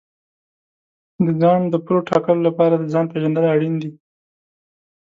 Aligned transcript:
د 1.25 1.27
ځان 1.41 1.61
د 1.69 1.75
پولو 1.85 2.05
ټاکلو 2.09 2.41
لپاره 2.47 2.75
د 2.77 2.85
ځان 2.93 3.05
پېژندل 3.11 3.45
اړین 3.53 3.73
دي. 3.81 3.91